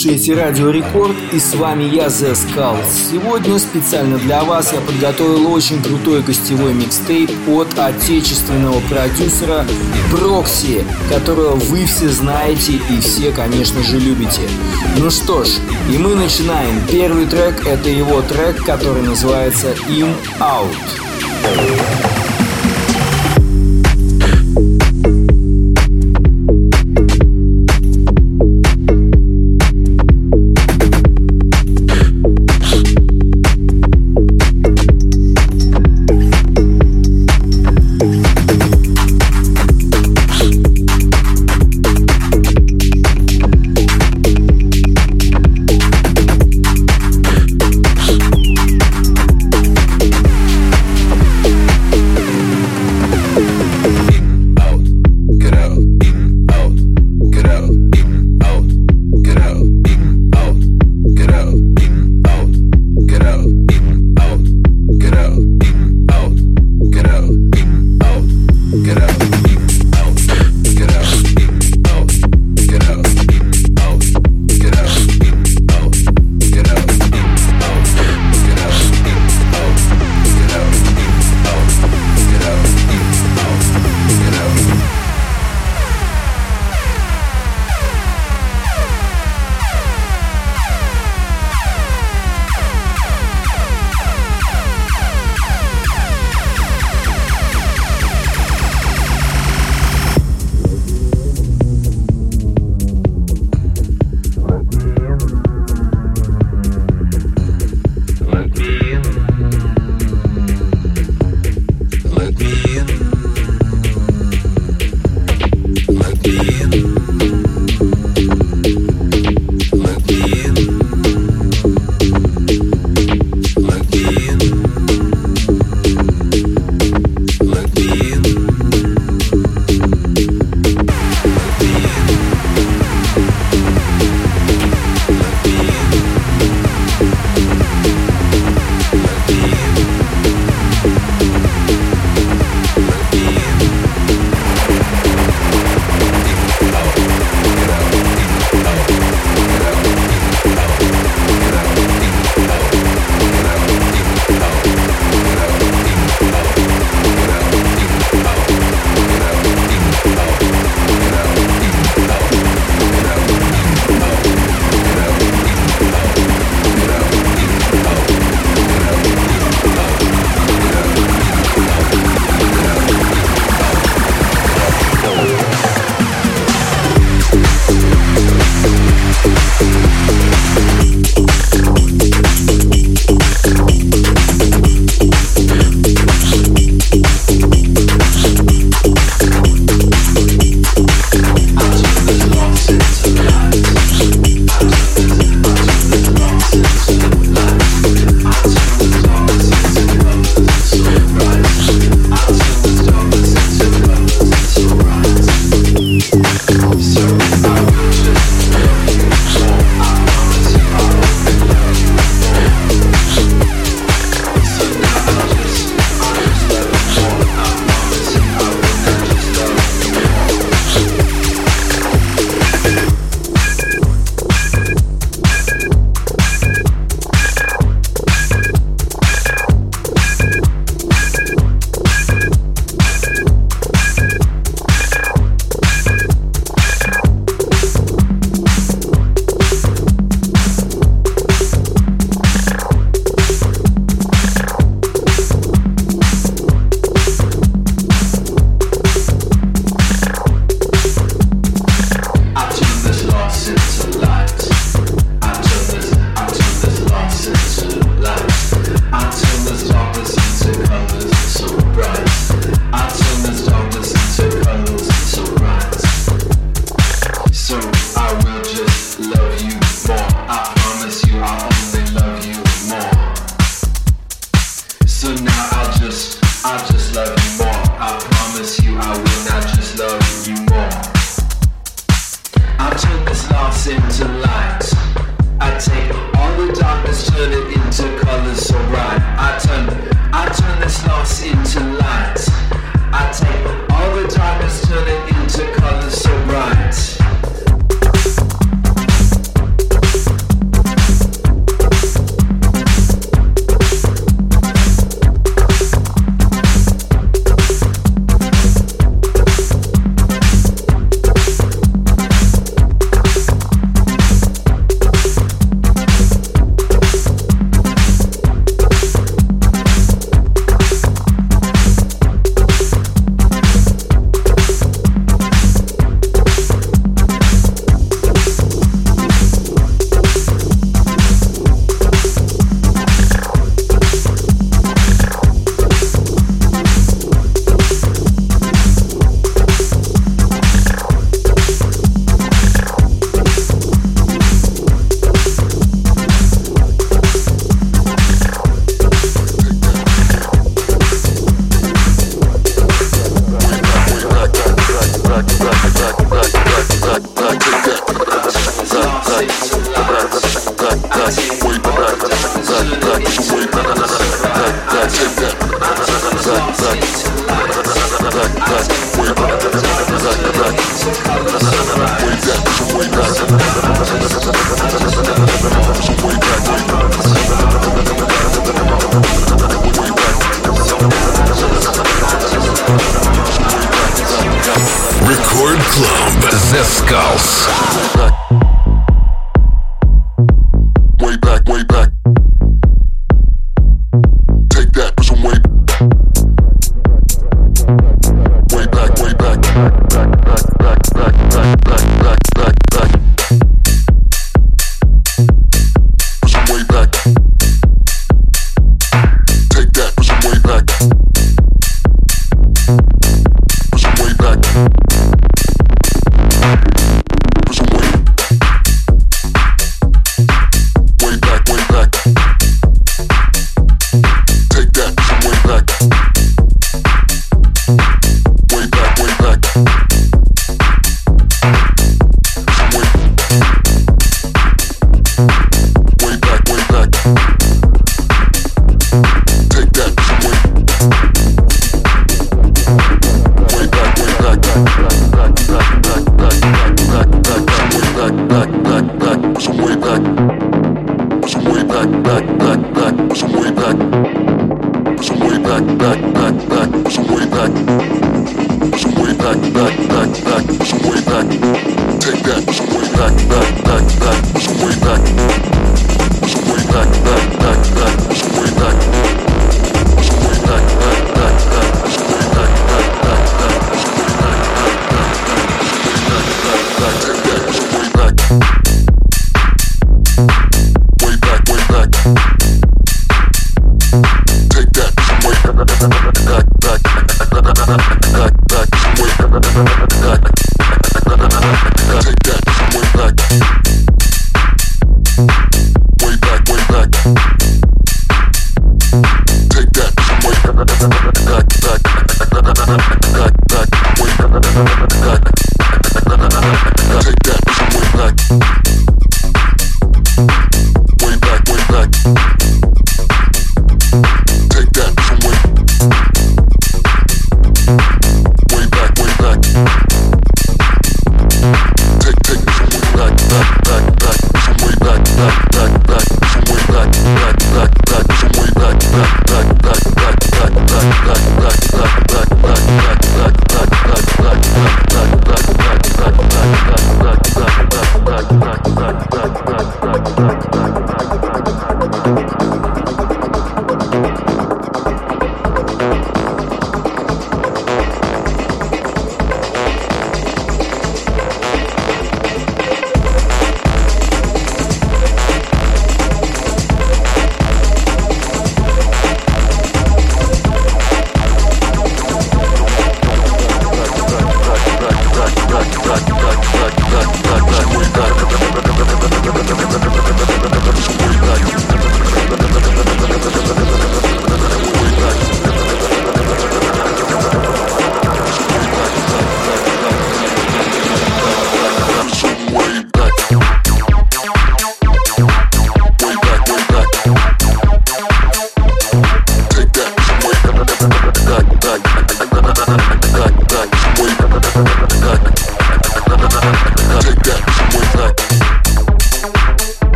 [0.00, 2.86] Слушаете Радио Рекорд и с вами я, The Skulls.
[3.10, 9.66] Сегодня специально для вас я подготовил очень крутой гостевой микстейп от отечественного продюсера
[10.10, 14.48] Прокси, которого вы все знаете и все, конечно же, любите.
[14.96, 15.48] Ну что ж,
[15.92, 16.80] и мы начинаем.
[16.90, 22.09] Первый трек это его трек, который называется In Out.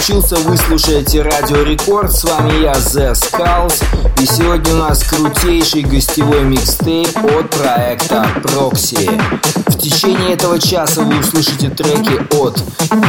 [0.00, 2.10] Подключился, вы слушаете Радио Рекорд.
[2.10, 3.84] С вами я, The Skulls.
[4.18, 9.20] И сегодня у нас крутейший гостевой микстейп от проекта Proxy.
[9.66, 12.62] В течение этого часа вы услышите треки от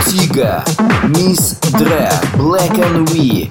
[0.06, 0.66] Тига,
[1.04, 3.50] Мисс Дре, Black and We,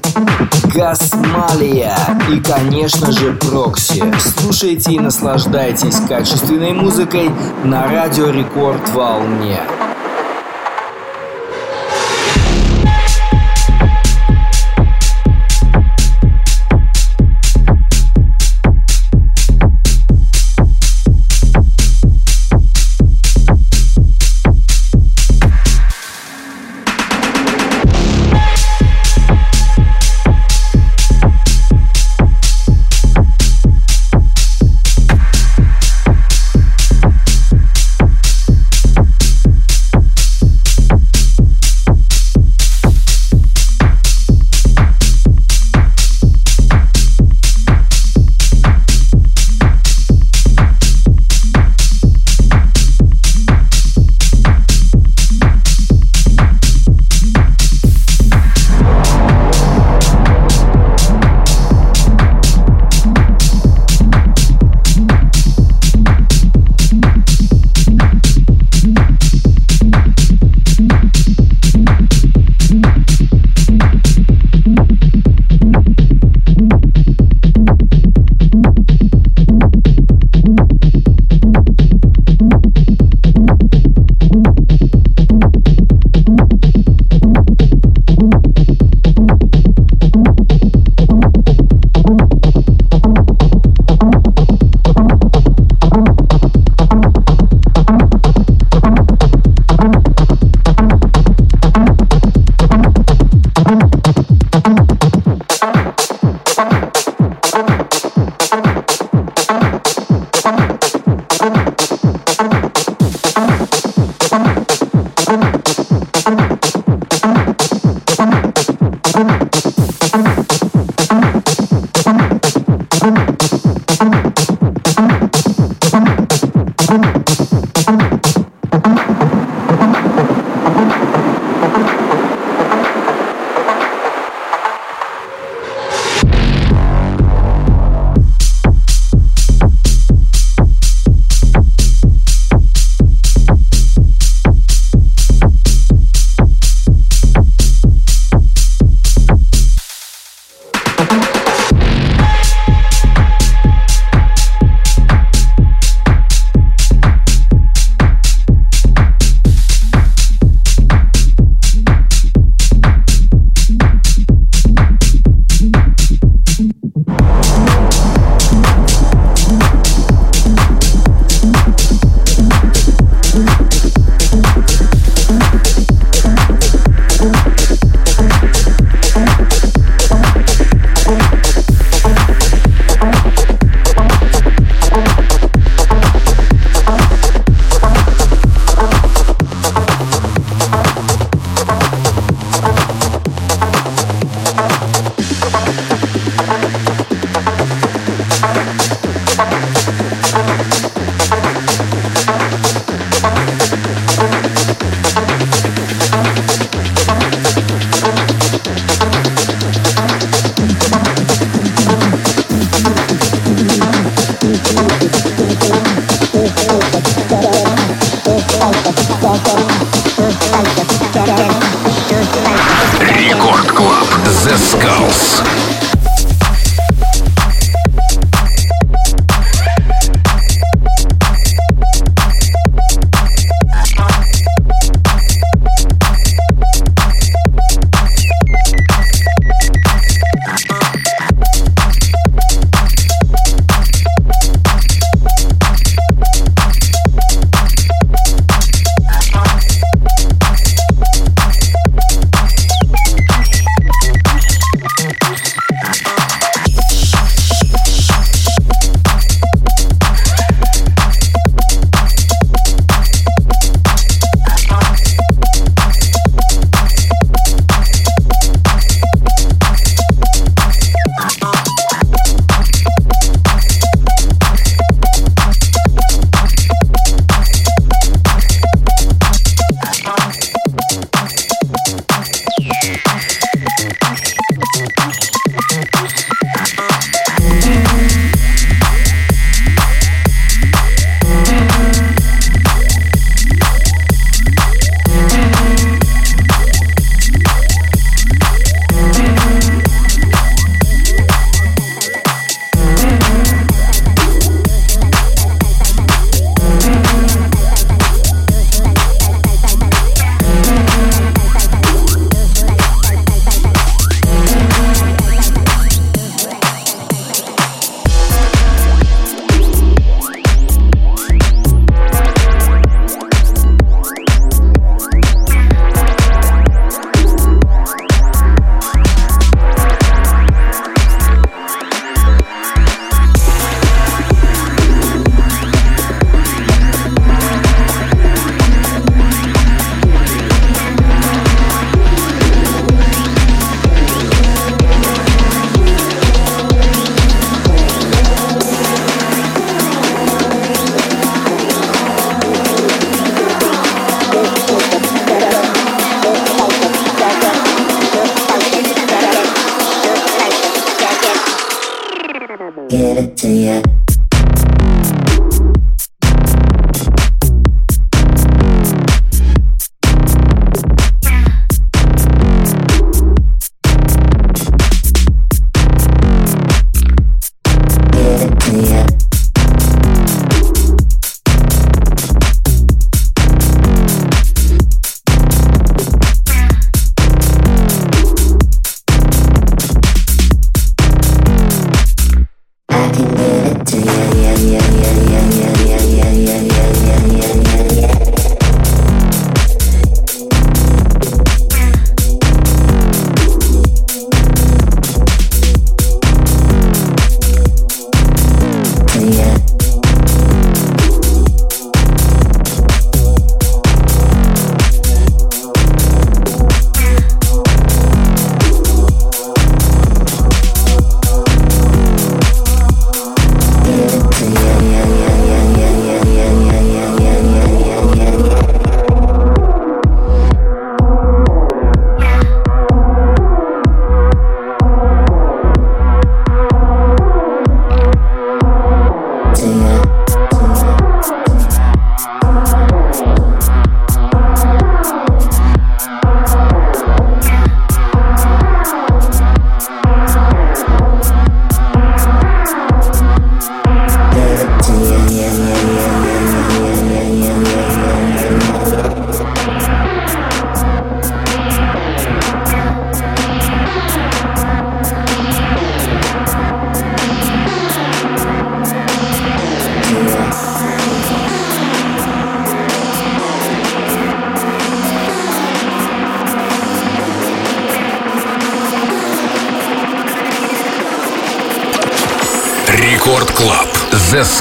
[0.75, 1.97] Гасмалия
[2.31, 4.05] и, конечно же, Прокси.
[4.39, 7.31] Слушайте и наслаждайтесь качественной музыкой
[7.65, 9.61] на Радио Рекорд волне.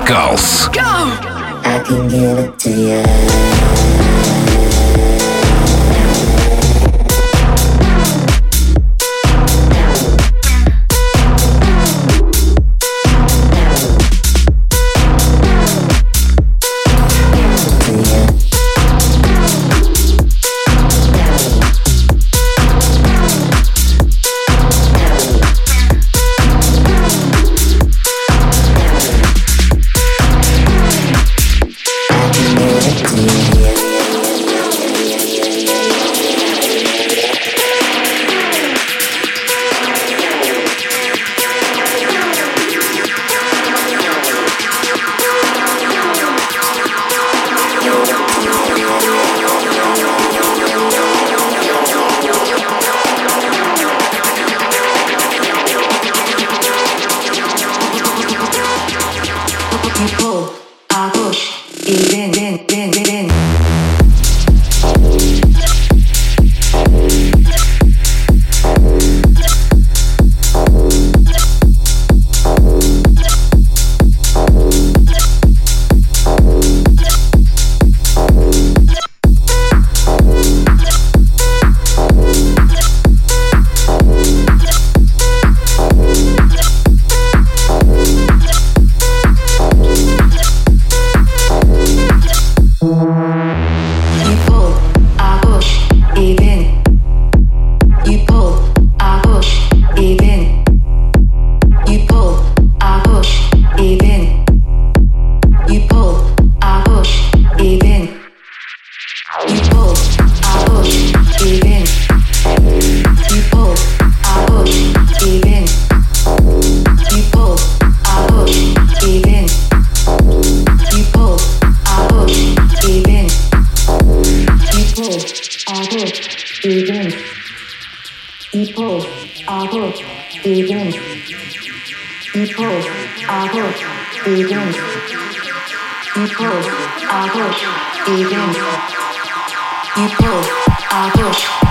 [0.09, 0.68] Gulls.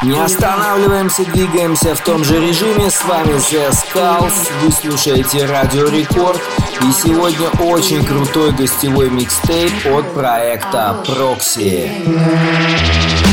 [0.03, 2.91] Не останавливаемся, двигаемся в том же режиме.
[2.91, 4.51] С вами The Skulls.
[4.63, 6.41] Вы слушаете Радио Рекорд.
[6.83, 13.28] И сегодня очень крутой гостевой микстейп от проекта Proxy.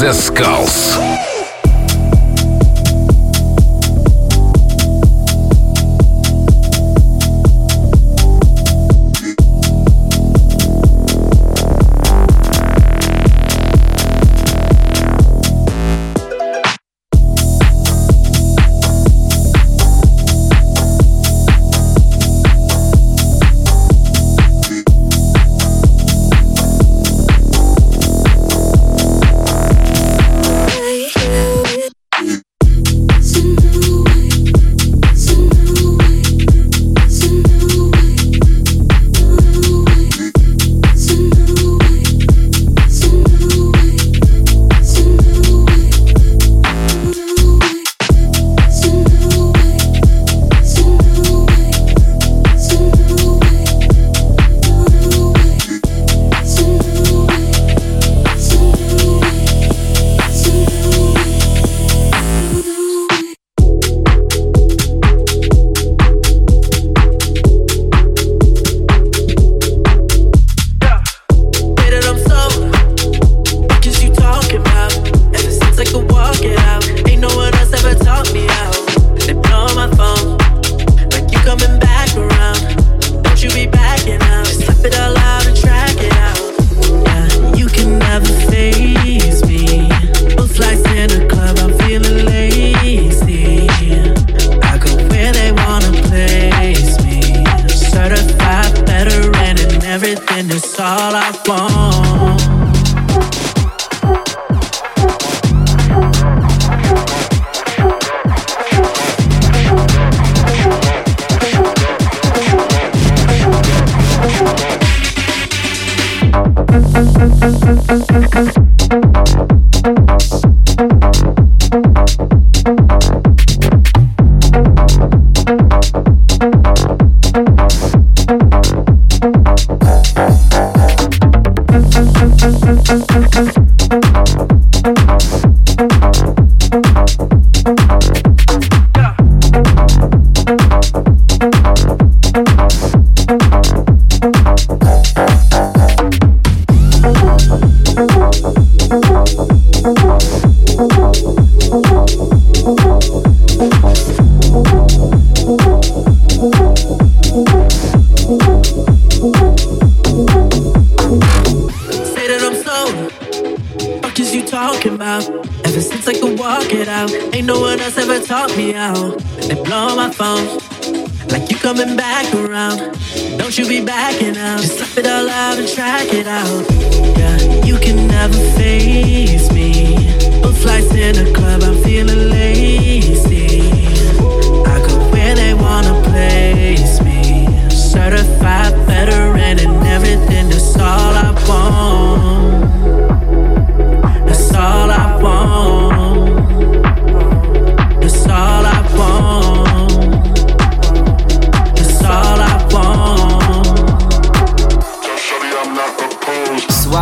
[0.00, 1.07] The Skulls.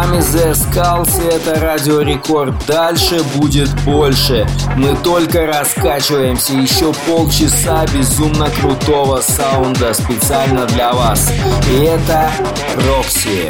[0.07, 2.55] вами The Skulls и это Радио Рекорд.
[2.67, 4.47] Дальше будет больше.
[4.77, 6.55] Мы только раскачиваемся.
[6.55, 11.33] Еще полчаса безумно крутого саунда специально для вас.
[11.71, 12.31] И это
[12.87, 13.49] Рокси.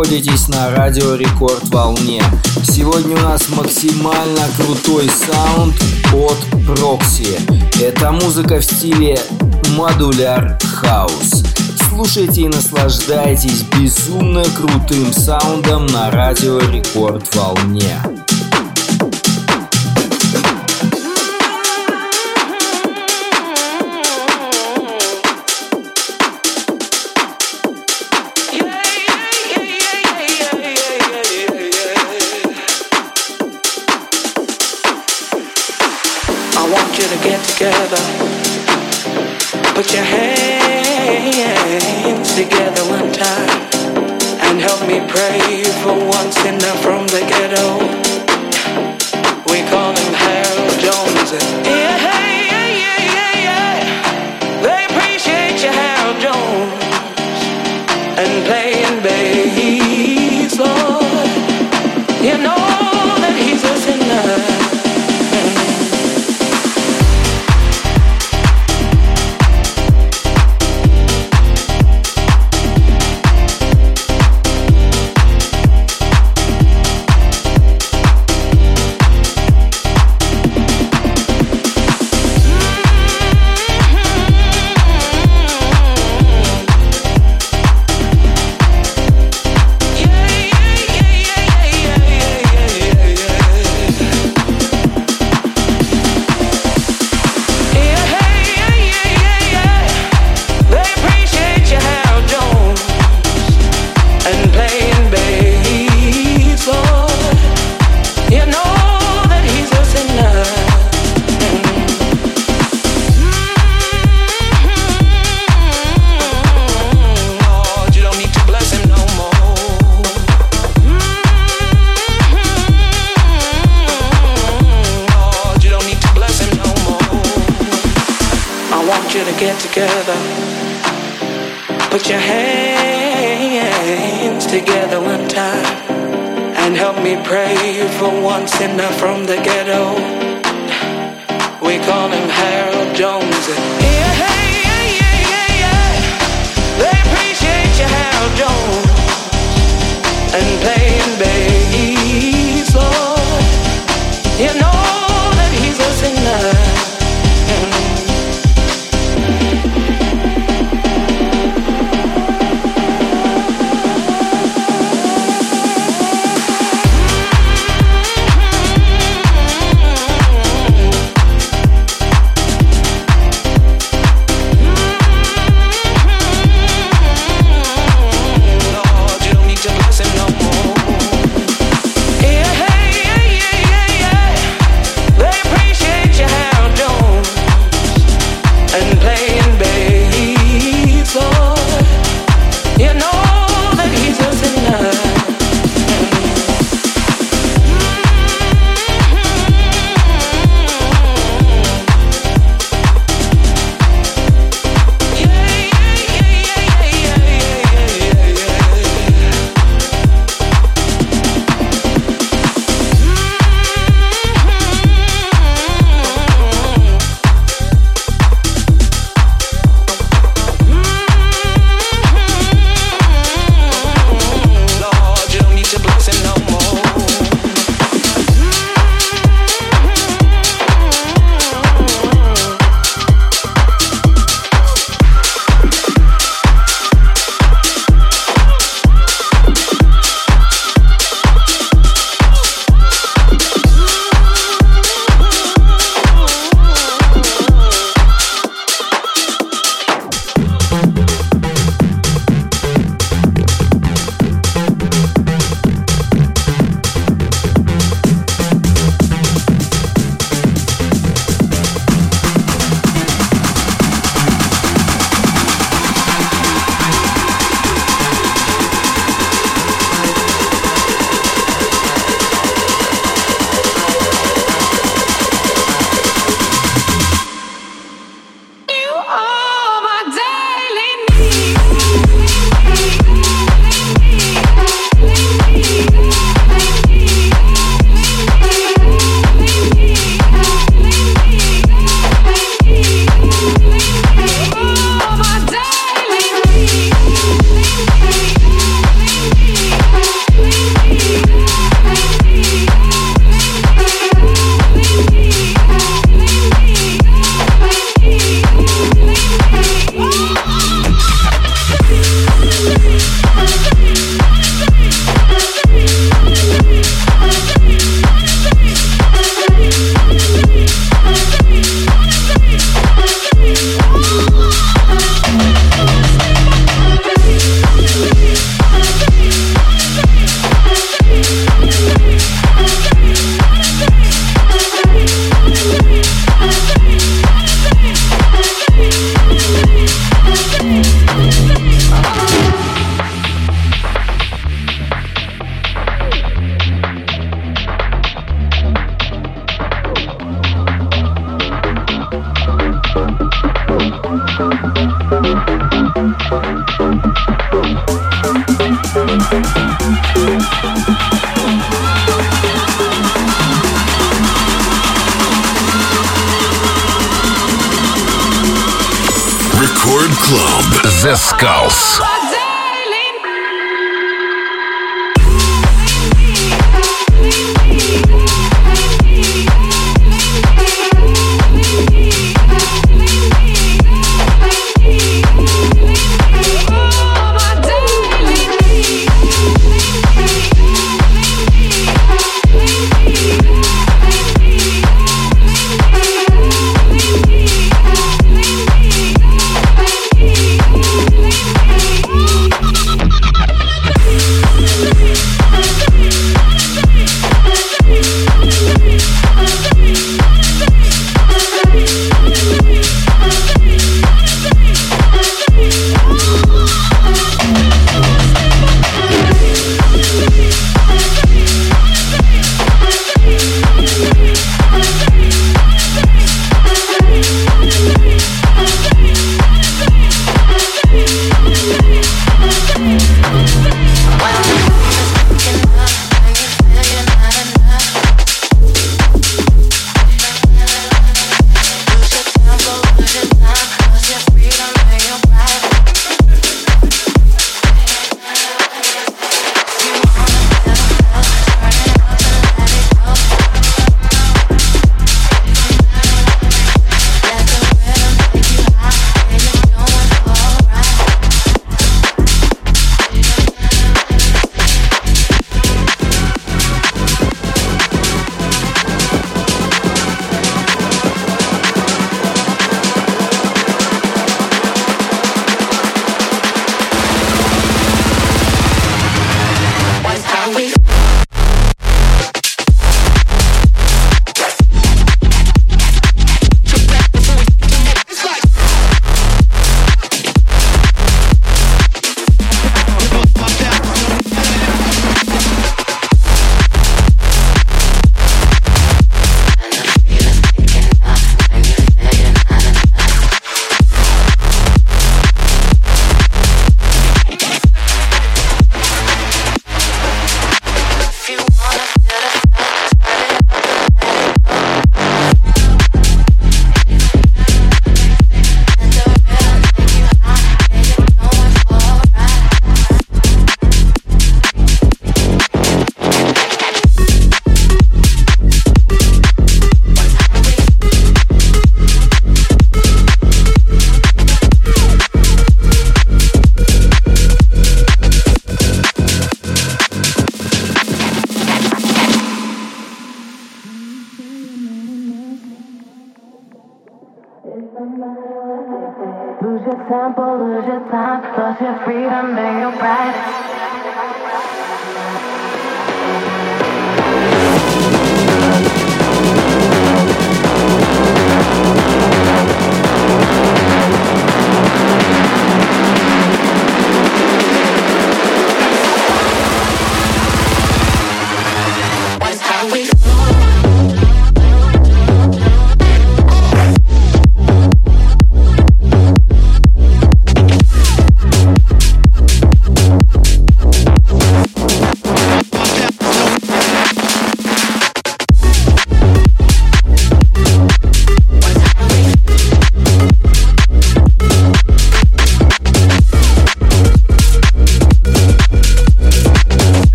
[0.00, 2.22] Находитесь на радио Рекорд Волне.
[2.62, 5.74] Сегодня у нас максимально крутой саунд
[6.14, 7.38] от Прокси.
[7.82, 9.20] Это музыка в стиле
[9.76, 11.44] modular house.
[11.90, 18.00] Слушайте и наслаждайтесь безумно крутым саундом на радио Рекорд Волне.
[39.92, 41.80] your hands
[42.34, 43.50] together one time
[44.46, 47.78] and help me pray for once one sinner from the ghetto.
[49.50, 51.79] We call him Harold Jones.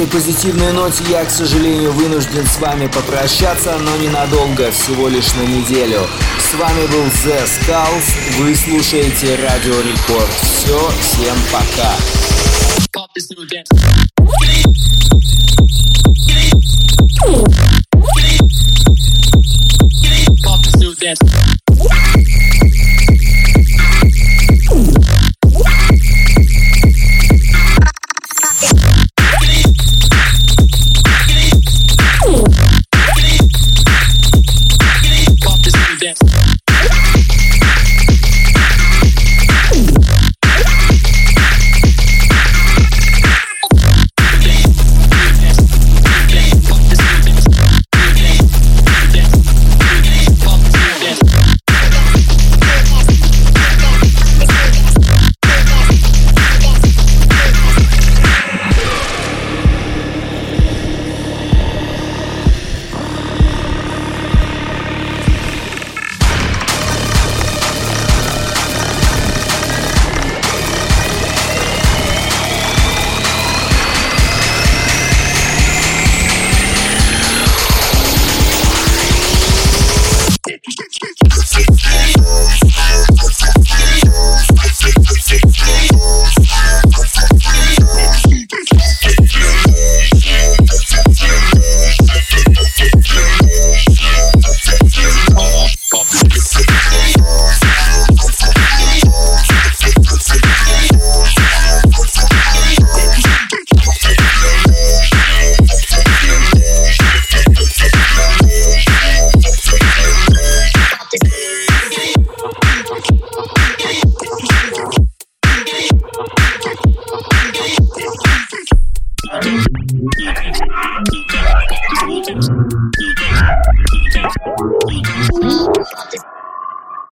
[0.00, 5.42] этой позитивной ноте я, к сожалению, вынужден с вами попрощаться, но ненадолго, всего лишь на
[5.42, 6.06] неделю.
[6.38, 10.30] С вами был The Skulls, вы слушаете Радио Рекорд.
[10.40, 11.94] Все, всем пока.
[12.94, 13.68] Pop this new dance.